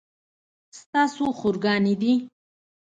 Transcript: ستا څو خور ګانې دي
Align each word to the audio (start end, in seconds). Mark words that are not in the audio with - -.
ستا 0.79 1.01
څو 1.15 1.25
خور 1.37 1.55
ګانې 1.63 1.93
دي 2.01 2.13